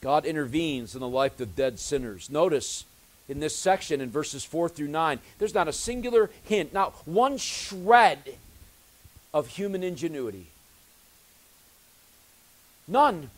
[0.02, 2.30] God intervenes in the life of dead sinners.
[2.30, 2.86] Notice
[3.28, 7.38] in this section in verses 4 through 9, there's not a singular hint, not one
[7.38, 8.36] shred
[9.34, 10.48] of human ingenuity.
[12.88, 13.32] None.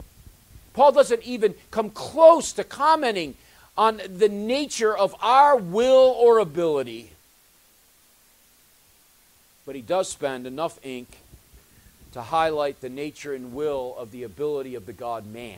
[0.78, 3.34] Paul doesn't even come close to commenting
[3.76, 7.14] on the nature of our will or ability.
[9.66, 11.18] But he does spend enough ink
[12.12, 15.58] to highlight the nature and will of the ability of the God man.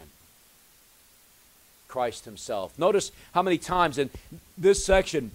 [1.90, 2.80] Christ himself.
[2.80, 4.10] Notice how many times in
[4.58, 5.32] this section,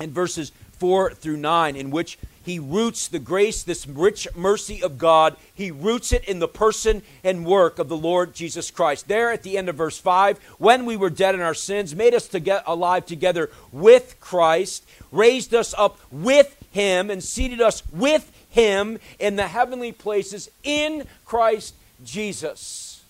[0.00, 4.96] in verses 4 through 9, in which he roots the grace, this rich mercy of
[4.96, 9.06] God, he roots it in the person and work of the Lord Jesus Christ.
[9.06, 12.14] There at the end of verse 5, when we were dead in our sins, made
[12.14, 14.82] us to get alive together with Christ,
[15.12, 21.04] raised us up with him, and seated us with him in the heavenly places in
[21.26, 23.02] Christ Jesus.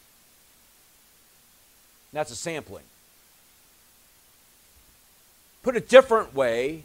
[2.12, 2.84] That's a sampling.
[5.62, 6.82] Put a different way,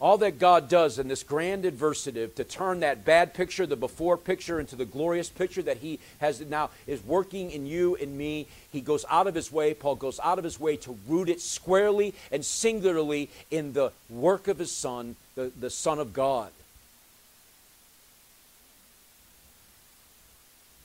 [0.00, 4.16] all that God does in this grand adversative to turn that bad picture, the before
[4.16, 8.46] picture, into the glorious picture that He has now is working in you and me.
[8.70, 11.40] He goes out of His way, Paul goes out of His way to root it
[11.40, 16.52] squarely and singularly in the work of His Son, the, the Son of God.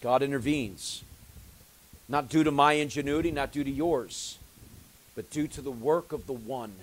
[0.02, 1.04] God intervenes.
[2.10, 4.38] Not due to my ingenuity, not due to yours,
[5.16, 6.74] but due to the work of the one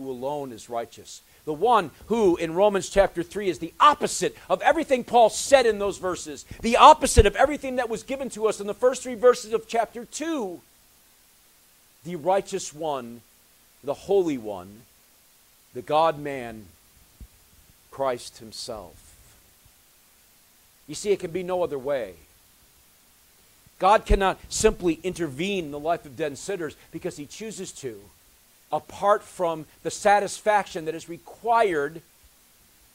[0.00, 1.22] who alone is righteous.
[1.44, 5.78] The one who, in Romans chapter 3, is the opposite of everything Paul said in
[5.78, 9.14] those verses, the opposite of everything that was given to us in the first three
[9.14, 10.60] verses of chapter 2.
[12.04, 13.20] The righteous one,
[13.82, 14.82] the holy one,
[15.74, 16.66] the God man,
[17.90, 19.16] Christ Himself.
[20.86, 22.14] You see, it can be no other way.
[23.78, 27.98] God cannot simply intervene in the life of dead sinners because he chooses to,
[28.72, 32.02] apart from the satisfaction that is required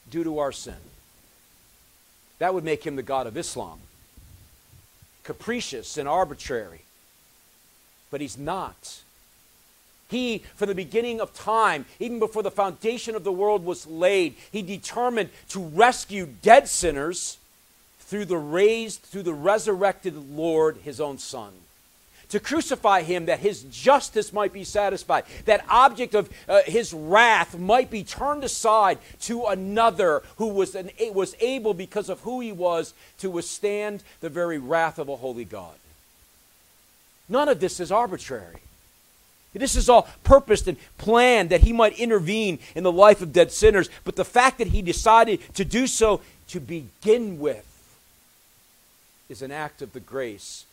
[0.10, 0.76] due to our sin.
[2.40, 3.80] That would make him the God of Islam,
[5.24, 6.82] capricious and arbitrary.
[8.12, 9.02] But he's not.
[10.10, 14.36] He, from the beginning of time, even before the foundation of the world was laid,
[14.52, 17.38] he determined to rescue dead sinners
[18.00, 21.52] through the raised, through the resurrected Lord, his own Son.
[22.30, 27.58] To crucify him that his justice might be satisfied, that object of uh, his wrath
[27.58, 32.52] might be turned aside to another who was, an, was able, because of who he
[32.52, 35.76] was, to withstand the very wrath of a holy God.
[37.30, 38.60] None of this is arbitrary.
[39.54, 43.52] This is all purposed and planned that he might intervene in the life of dead
[43.52, 43.90] sinners.
[44.04, 47.66] But the fact that he decided to do so to begin with
[49.30, 50.66] is an act of the grace,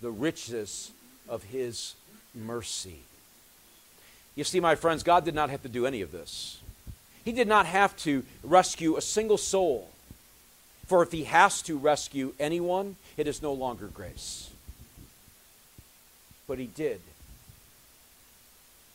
[0.00, 0.90] the richness
[1.28, 1.94] of His
[2.34, 3.00] mercy.
[4.34, 6.60] You see, my friends, God did not have to do any of this.
[7.24, 9.90] He did not have to rescue a single soul.
[10.86, 14.50] For if He has to rescue anyone, it is no longer grace.
[16.46, 17.00] But He did.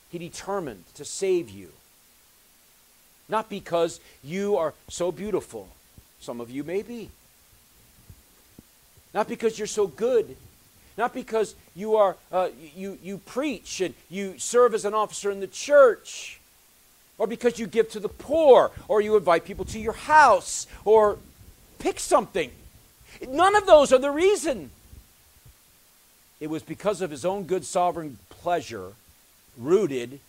[0.09, 1.69] He determined to save you.
[3.27, 5.69] Not because you are so beautiful.
[6.19, 7.09] Some of you may be.
[9.13, 10.35] Not because you're so good.
[10.97, 15.39] Not because you are uh, you you preach and you serve as an officer in
[15.39, 16.39] the church,
[17.17, 21.17] or because you give to the poor, or you invite people to your house, or
[21.79, 22.51] pick something.
[23.27, 24.71] None of those are the reason.
[26.39, 28.93] It was because of his own good sovereign pleasure,
[29.57, 30.19] rooted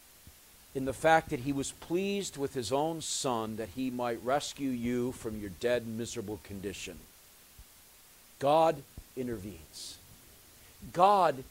[0.74, 4.70] in the fact that he was pleased with his own son that he might rescue
[4.70, 6.98] you from your dead, miserable condition.
[8.38, 8.82] God
[9.16, 9.98] intervenes.
[10.92, 11.44] God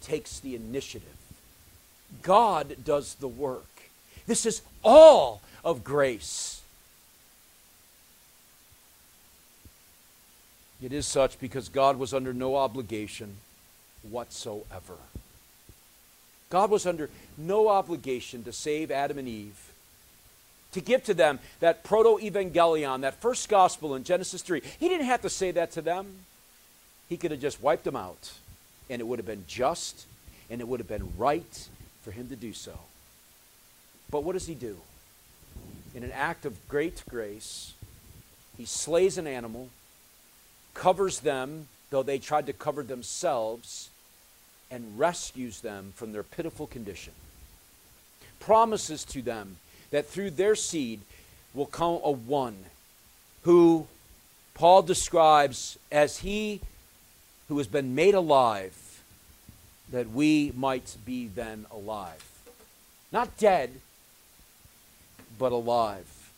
[0.00, 1.08] takes the initiative.
[2.22, 3.64] God does the work.
[4.26, 6.62] This is all of grace.
[10.82, 13.36] It is such because God was under no obligation
[14.02, 14.96] whatsoever.
[16.50, 19.72] God was under no obligation to save Adam and Eve
[20.72, 24.60] to give to them that proto evangelion, that first gospel in Genesis 3.
[24.78, 26.06] He didn't have to say that to them.
[27.08, 28.32] He could have just wiped them out,
[28.88, 30.06] and it would have been just,
[30.50, 31.68] and it would have been right
[32.02, 32.78] for him to do so.
[34.10, 34.76] But what does he do?
[35.94, 37.72] In an act of great grace,
[38.56, 39.68] he slays an animal,
[40.74, 43.90] covers them, though they tried to cover themselves,
[44.70, 47.12] and rescues them from their pitiful condition.
[48.40, 49.56] Promises to them
[49.90, 51.00] that through their seed
[51.54, 52.56] will come a one
[53.42, 53.86] who
[54.54, 56.60] Paul describes as he
[57.48, 59.02] who has been made alive
[59.90, 62.24] that we might be then alive.
[63.12, 63.70] Not dead,
[65.38, 66.30] but alive.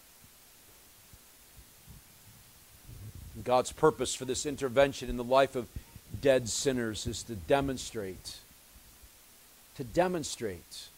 [3.44, 5.68] God's purpose for this intervention in the life of
[6.20, 8.38] dead sinners is to demonstrate
[9.78, 10.88] to demonstrate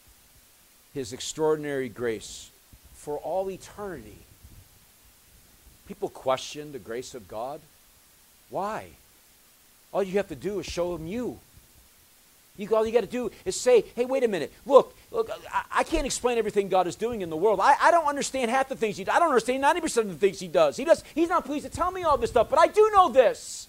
[0.95, 2.49] his extraordinary grace
[2.95, 4.17] for all eternity.
[5.87, 7.61] People question the grace of God.
[8.49, 8.93] Why?
[9.93, 11.39] All you have to do is show them you.
[12.57, 14.53] You, all you got to do is say, hey, wait a minute.
[14.67, 17.59] Look, look, I, I, can't explain everything God is doing in the world.
[17.63, 19.15] I, I don't understand half the things he does.
[19.15, 20.77] I don't understand 90% of the things he does.
[20.77, 21.03] He does.
[21.15, 23.67] He's not pleased to tell me all this stuff, but I do know this.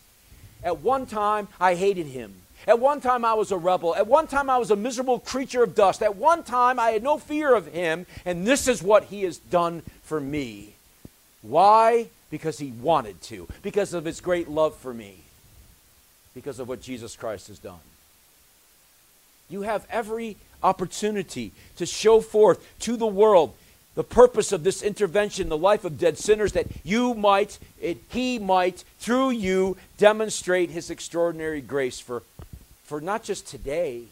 [0.63, 2.33] At one time, I hated him.
[2.67, 3.95] At one time, I was a rebel.
[3.95, 6.03] At one time, I was a miserable creature of dust.
[6.03, 9.37] At one time, I had no fear of him, and this is what he has
[9.37, 10.75] done for me.
[11.41, 12.07] Why?
[12.29, 15.21] Because he wanted to, because of his great love for me,
[16.33, 17.79] because of what Jesus Christ has done.
[19.49, 23.53] You have every opportunity to show forth to the world
[23.93, 28.39] the purpose of this intervention, the life of dead sinners that you might it, he
[28.39, 32.23] might through you demonstrate his extraordinary grace for
[32.83, 34.03] for not just today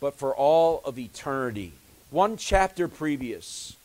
[0.00, 1.72] but for all of eternity
[2.10, 3.76] one chapter previous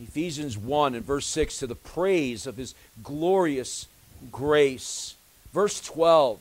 [0.00, 3.86] Ephesians 1 and verse 6 to the praise of his glorious
[4.30, 5.14] grace
[5.56, 6.38] verse 12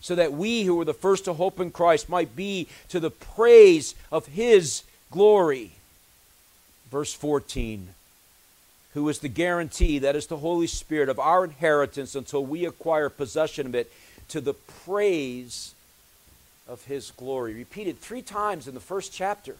[0.00, 3.10] so that we who were the first to hope in Christ might be to the
[3.10, 5.72] praise of his glory.
[6.90, 7.88] Verse 14
[8.94, 13.08] Who is the guarantee, that is the Holy Spirit, of our inheritance until we acquire
[13.08, 13.92] possession of it
[14.28, 15.74] to the praise
[16.68, 17.54] of his glory.
[17.54, 19.56] Repeated three times in the first chapter.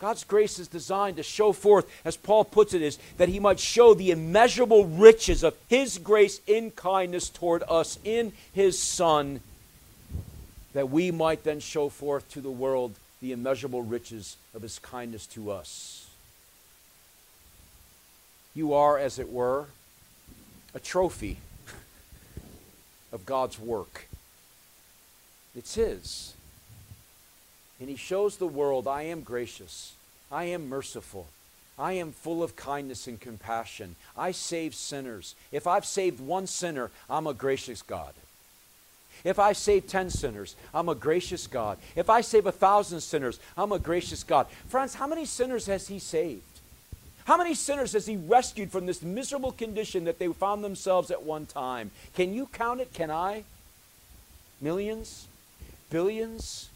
[0.00, 3.60] God's grace is designed to show forth, as Paul puts it, is that he might
[3.60, 9.40] show the immeasurable riches of his grace in kindness toward us in his Son,
[10.72, 15.26] that we might then show forth to the world the immeasurable riches of his kindness
[15.26, 16.08] to us.
[18.54, 19.66] You are, as it were,
[20.74, 21.36] a trophy
[23.12, 24.08] of God's work.
[25.54, 26.32] It's his.
[27.80, 29.94] And he shows the world, I am gracious,
[30.30, 31.26] I am merciful,
[31.78, 33.96] I am full of kindness and compassion.
[34.16, 35.34] I save sinners.
[35.50, 38.12] If I've saved one sinner, I'm a gracious God.
[39.24, 41.78] If I save 10 sinners, I'm a gracious God.
[41.94, 44.46] If I save a thousand sinners, I'm a gracious God.
[44.68, 46.42] Friends, how many sinners has He saved?
[47.24, 51.22] How many sinners has He rescued from this miserable condition that they found themselves at
[51.22, 51.90] one time?
[52.14, 52.92] Can you count it?
[52.94, 53.44] Can I?
[54.60, 55.26] Millions?
[55.90, 56.69] Billions?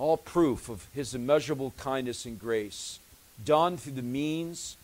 [0.00, 2.98] All proof of his immeasurable kindness and grace,
[3.44, 4.78] done through the means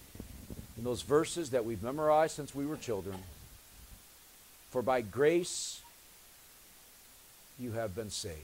[0.76, 3.16] in those verses that we've memorized since we were children.
[4.70, 5.80] For by grace
[7.58, 8.36] you have been saved.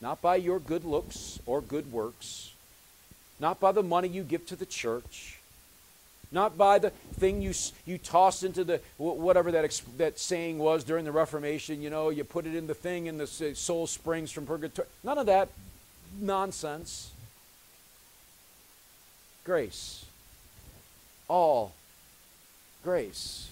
[0.00, 2.52] Not by your good looks or good works,
[3.40, 5.37] not by the money you give to the church,
[6.30, 7.52] not by the thing you,
[7.86, 12.24] you toss into the, whatever that, that saying was during the Reformation, you know, you
[12.24, 14.88] put it in the thing and the soul springs from purgatory.
[15.02, 15.48] None of that
[16.20, 17.12] nonsense.
[19.44, 20.04] Grace.
[21.28, 21.72] All
[22.84, 23.48] grace.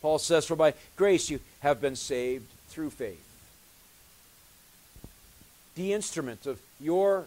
[0.00, 3.24] Paul says, For by grace you have been saved through faith.
[5.74, 7.26] The instrument of your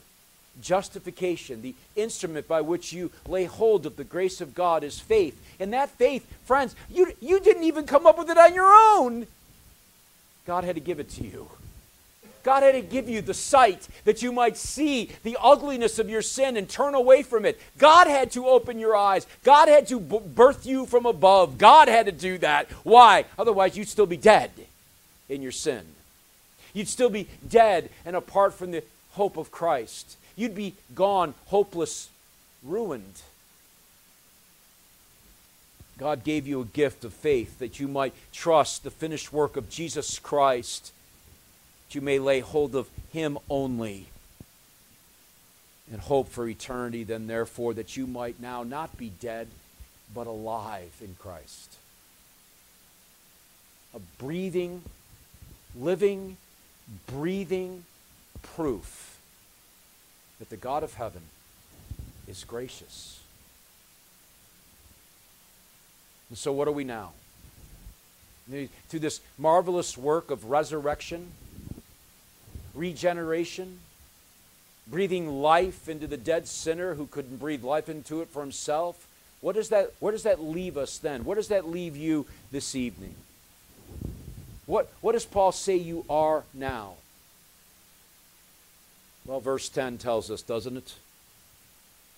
[0.61, 5.41] justification, the instrument by which you lay hold of the grace of God is faith.
[5.59, 9.27] And that faith, friends, you, you didn't even come up with it on your own.
[10.45, 11.49] God had to give it to you.
[12.43, 16.21] God had to give you the sight that you might see the ugliness of your
[16.21, 17.59] sin and turn away from it.
[17.79, 19.25] God had to open your eyes.
[19.43, 21.57] God had to birth you from above.
[21.57, 22.69] God had to do that.
[22.83, 23.25] Why?
[23.39, 24.51] Otherwise, you'd still be dead
[25.27, 25.81] in your sin.
[26.75, 28.83] You'd still be dead and apart from the
[29.13, 30.15] hope of Christ.
[30.35, 32.09] You'd be gone, hopeless,
[32.63, 33.21] ruined.
[35.97, 39.69] God gave you a gift of faith that you might trust the finished work of
[39.69, 40.91] Jesus Christ,
[41.87, 44.07] that you may lay hold of Him only
[45.91, 49.47] and hope for eternity, then, therefore, that you might now not be dead,
[50.13, 51.77] but alive in Christ.
[53.93, 54.81] A breathing,
[55.75, 56.37] living,
[57.07, 57.85] breathing
[58.41, 59.14] proof
[60.39, 61.21] that the God of heaven
[62.27, 63.19] is gracious.
[66.29, 67.11] And so, what are we now?
[68.49, 71.31] Through this marvelous work of resurrection,
[72.73, 73.79] regeneration,
[74.87, 79.07] breathing life into the dead sinner who couldn't breathe life into it for himself.
[79.41, 81.25] What does that, where does that leave us then?
[81.25, 83.15] Where does that leave you this evening?
[84.65, 86.95] What, what does Paul say you are now?
[89.25, 90.93] Well, verse 10 tells us, doesn't it?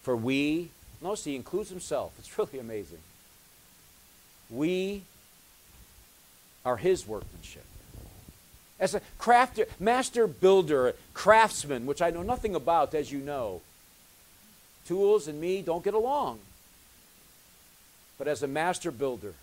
[0.04, 0.70] For we,
[1.02, 2.14] notice he includes himself.
[2.20, 3.00] It's really amazing.
[4.50, 5.04] We
[6.66, 7.64] are his workmanship
[8.80, 13.62] as a crafter, master builder, craftsman, which I know nothing about, as you know.
[14.86, 16.40] Tools and me don't get along.
[18.18, 19.34] But as a master builder,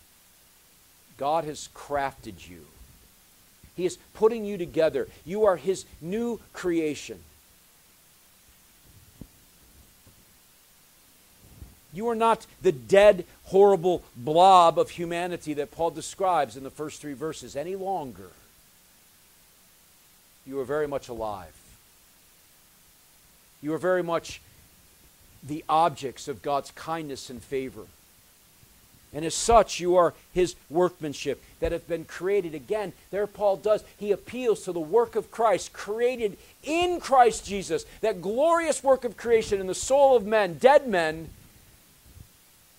[1.16, 2.66] God has crafted you.
[3.76, 5.08] He is putting you together.
[5.24, 7.20] You are His new creation.
[11.94, 17.00] You are not the dead, horrible blob of humanity that Paul describes in the first
[17.00, 18.30] three verses any longer
[20.46, 21.54] you are very much alive.
[23.62, 24.40] You are very much
[25.42, 27.86] the objects of God's kindness and favor.
[29.14, 32.54] And as such, you are his workmanship that have been created.
[32.54, 33.84] Again, there Paul does.
[33.96, 39.16] He appeals to the work of Christ, created in Christ Jesus, that glorious work of
[39.16, 41.28] creation in the soul of men, dead men,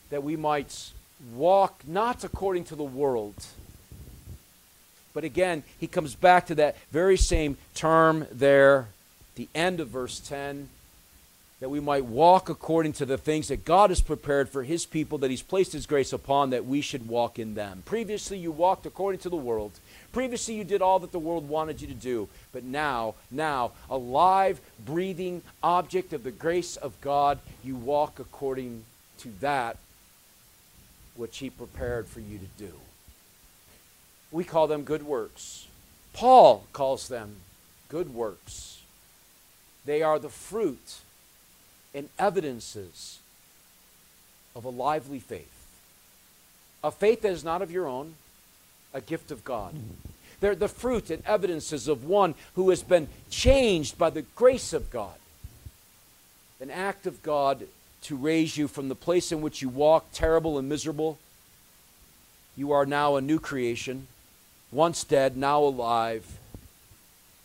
[0.09, 0.91] that we might
[1.33, 3.35] walk not according to the world
[5.15, 8.89] but again, he comes back to that very same term there,
[9.35, 10.67] the end of verse 10,
[11.61, 15.17] that we might walk according to the things that God has prepared for his people,
[15.19, 17.81] that he's placed his grace upon, that we should walk in them.
[17.85, 19.71] Previously, you walked according to the world.
[20.11, 22.27] Previously, you did all that the world wanted you to do.
[22.51, 28.83] But now, now, a live, breathing object of the grace of God, you walk according
[29.19, 29.77] to that
[31.15, 32.73] which he prepared for you to do.
[34.31, 35.67] We call them good works.
[36.13, 37.37] Paul calls them
[37.89, 38.81] good works.
[39.85, 40.99] They are the fruit
[41.93, 43.19] and evidences
[44.55, 45.51] of a lively faith.
[46.83, 48.15] A faith that is not of your own,
[48.93, 49.75] a gift of God.
[50.39, 54.91] They're the fruit and evidences of one who has been changed by the grace of
[54.91, 55.15] God.
[56.59, 57.67] An act of God
[58.05, 61.17] to raise you from the place in which you walk, terrible and miserable.
[62.55, 64.07] You are now a new creation
[64.71, 66.25] once dead, now alive,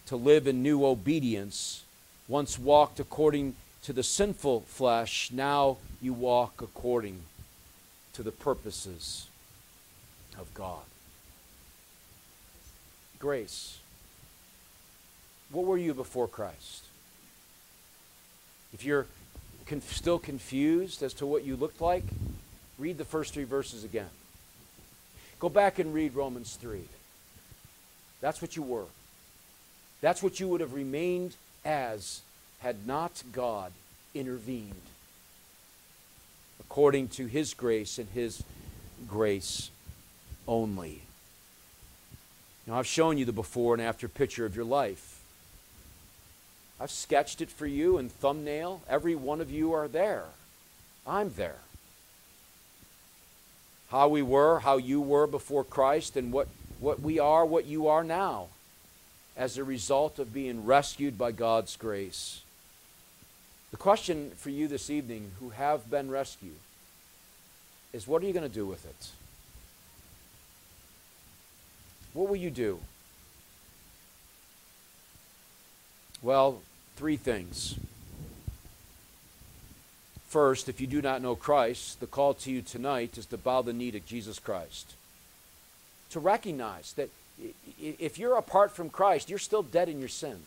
[0.07, 1.85] to live in new obedience,
[2.27, 3.55] once walked according
[3.85, 7.21] to the sinful flesh, now you walk according
[8.13, 9.29] to the purposes
[10.39, 10.83] of God.
[13.21, 13.79] Grace.
[15.53, 16.85] What were you before Christ?
[18.73, 19.07] If you're
[19.71, 22.03] conf- still confused as to what you looked like,
[22.77, 24.11] read the first three verses again.
[25.39, 26.83] Go back and read Romans 3.
[28.21, 28.87] That's what you were.
[30.01, 32.21] That's what you would have remained as
[32.59, 33.71] had not God
[34.13, 34.75] intervened
[36.59, 38.43] according to his grace and his
[39.09, 39.71] grace
[40.49, 41.03] only.
[42.67, 45.10] Now, I've shown you the before and after picture of your life.
[46.81, 48.81] I've sketched it for you in thumbnail.
[48.89, 50.25] Every one of you are there.
[51.07, 51.59] I'm there.
[53.91, 56.49] How we were, how you were before Christ, and what
[56.81, 58.49] what we are, what you are now,
[59.37, 62.41] as a result of being rescued by God's grace.
[63.71, 66.59] The question for you this evening who have been rescued
[67.93, 69.11] is what are you going to do with it?
[72.15, 72.81] What will you do?
[76.23, 76.63] Well,
[77.01, 77.77] three things.
[80.29, 83.63] First, if you do not know Christ, the call to you tonight is to bow
[83.63, 84.93] the knee to Jesus Christ
[86.11, 87.09] to recognize that
[87.81, 90.41] if you're apart from Christ, you're still dead in your sin.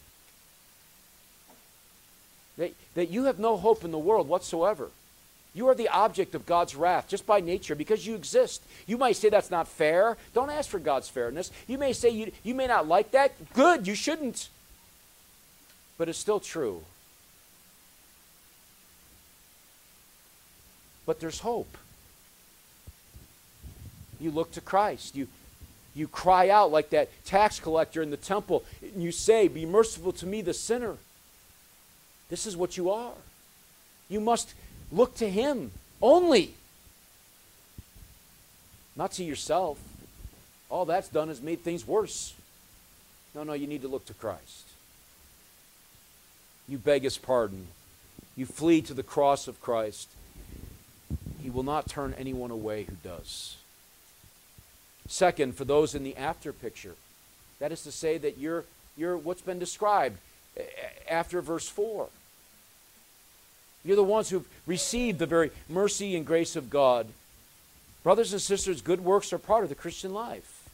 [2.58, 4.92] That, that you have no hope in the world whatsoever.
[5.56, 8.62] You are the object of God's wrath just by nature because you exist.
[8.86, 10.18] You might say that's not fair.
[10.36, 11.52] Don't ask for God's fairness.
[11.66, 13.54] You may say you, you may not like that.
[13.54, 14.50] Good, you shouldn't.
[15.98, 16.84] But it's still true.
[21.06, 21.78] But there's hope.
[24.20, 25.16] You look to Christ.
[25.16, 25.28] You,
[25.94, 30.14] you cry out like that tax collector in the temple, and you say, Be merciful
[30.14, 30.98] to me, the sinner.
[32.30, 33.14] This is what you are.
[34.10, 34.54] You must
[34.92, 35.72] look to Him
[36.02, 36.54] only.
[38.96, 39.80] not to yourself.
[40.70, 42.34] All that's done is made things worse.
[43.36, 44.73] No, no, you need to look to Christ.
[46.68, 47.68] You beg his pardon.
[48.36, 50.10] You flee to the cross of Christ.
[51.42, 53.58] He will not turn anyone away who does.
[55.08, 56.96] Second, for those in the after picture,
[57.60, 58.64] that is to say that you're,
[58.98, 60.18] you're what's been described
[61.10, 62.08] after verse 4.
[63.84, 67.08] You're the ones who've received the very mercy and grace of God.
[68.04, 70.70] Brothers and sisters, good works are part of the Christian life.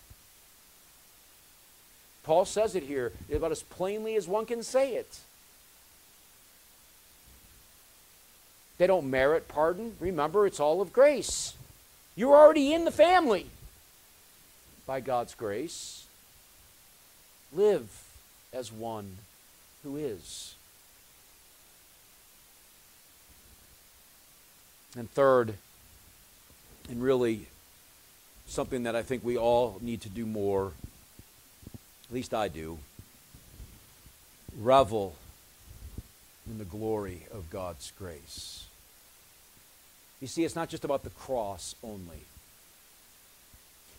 [2.24, 5.20] Paul says it here about as plainly as one can say it.
[8.80, 9.96] They don't merit pardon.
[10.00, 11.54] Remember, it's all of grace.
[12.16, 13.46] You're already in the family
[14.88, 16.06] by God's grace.
[17.54, 18.06] Live
[18.54, 19.18] as one
[19.84, 20.56] who is.
[24.98, 25.56] And third,
[26.90, 27.48] and really
[28.48, 30.72] something that I think we all need to do more,
[32.08, 32.80] at least I do,
[34.58, 35.16] revel
[36.50, 38.68] in the glory of God's grace.
[40.22, 42.24] You see, it's not just about the cross only.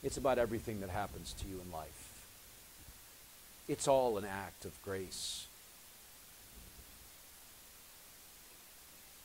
[0.03, 2.27] It's about everything that happens to you in life.
[3.68, 5.47] It's all an act of grace.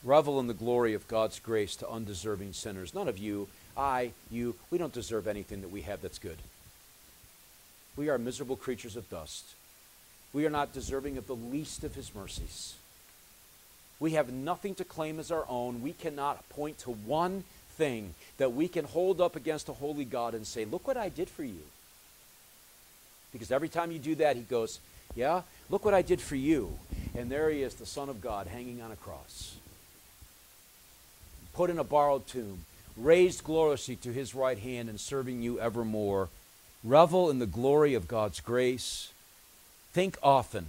[0.04, 2.94] Revel in the glory of God's grace to undeserving sinners.
[2.94, 6.38] None of you, I, you, we don't deserve anything that we have that's good.
[7.98, 9.56] We are miserable creatures of dust.
[10.32, 12.76] We are not deserving of the least of his mercies.
[14.00, 15.82] We have nothing to claim as our own.
[15.82, 20.34] We cannot point to one thing that we can hold up against a holy God
[20.34, 21.64] and say, Look what I did for you.
[23.32, 24.80] Because every time you do that, he goes,
[25.16, 26.78] Yeah, look what I did for you.
[27.16, 29.56] And there he is, the Son of God, hanging on a cross,
[31.54, 32.66] put in a borrowed tomb,
[32.98, 36.30] raised gloriously to his right hand, and serving you evermore.
[36.84, 39.12] Revel in the glory of God's grace.
[39.94, 40.68] Think often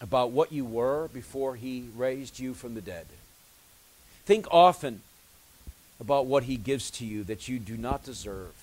[0.00, 3.06] about what you were before he raised you from the dead.
[4.24, 5.00] Think often
[6.00, 8.54] about what he gives to you that you do not deserve.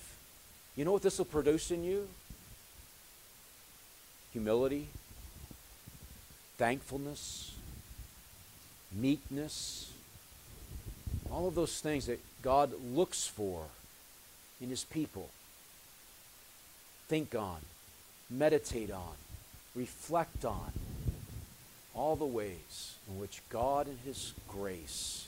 [0.76, 2.08] You know what this will produce in you?
[4.32, 4.88] Humility,
[6.56, 7.52] thankfulness,
[8.92, 9.92] meekness,
[11.30, 13.64] all of those things that God looks for
[14.60, 15.28] in his people.
[17.08, 17.58] Think on,
[18.30, 19.14] meditate on,
[19.74, 20.72] reflect on
[21.96, 25.26] all the ways in which God in His grace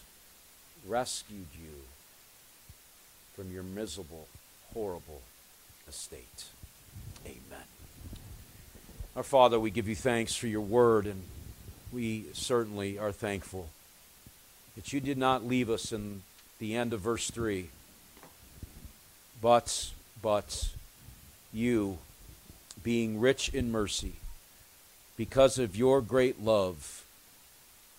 [0.87, 1.75] rescued you
[3.35, 4.27] from your miserable,
[4.75, 5.23] horrible
[5.89, 6.45] estate.
[7.25, 7.64] Amen.
[9.16, 11.23] Our Father, we give you thanks for your word, and
[11.91, 13.69] we certainly are thankful
[14.77, 16.23] that you did not leave us in
[16.59, 17.69] the end of verse 3,
[19.41, 19.91] but,
[20.21, 20.69] but
[21.53, 21.99] you,
[22.83, 24.14] being rich in mercy,
[25.19, 27.05] because of your great love,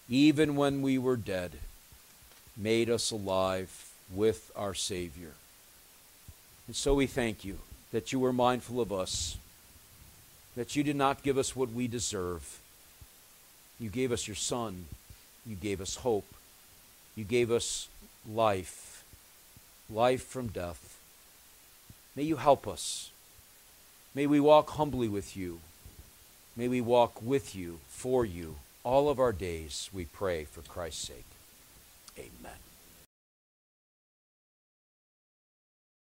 [0.09, 1.51] even when we were dead,
[2.55, 5.34] made us alive with our Savior.
[6.65, 7.59] And so we thank you
[7.91, 9.38] that you were mindful of us,
[10.55, 12.59] that you did not give us what we deserve.
[13.80, 14.86] You gave us your Son,
[15.45, 16.26] you gave us hope,
[17.17, 17.89] you gave us
[18.32, 19.03] life,
[19.89, 20.97] life from death.
[22.15, 23.11] May you help us.
[24.15, 25.59] May we walk humbly with you.
[26.60, 31.07] May we walk with you, for you, all of our days, we pray for Christ's
[31.07, 31.26] sake.
[32.18, 32.68] Amen.